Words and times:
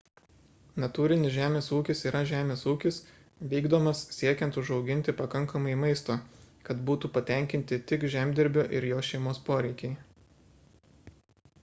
natūrinis 0.83 1.33
žemės 1.33 1.65
ūkis 1.79 1.99
yra 2.11 2.21
žemės 2.29 2.63
ūkis 2.71 2.95
vykdomas 3.51 4.01
siekiant 4.15 4.57
užauginti 4.61 5.15
pakankamai 5.19 5.75
maisto 5.81 6.15
kad 6.69 6.81
būtų 6.91 7.13
patenkinti 7.19 7.81
tik 7.93 8.07
žemdirbio 8.15 8.65
ir 8.79 8.87
jo 8.93 9.03
šeimos 9.11 9.43
poreikiai 9.51 11.15